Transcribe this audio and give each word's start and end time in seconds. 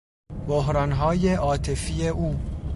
بحرانهای 0.47 1.33
عاطفی 1.35 2.07
او 2.09 2.39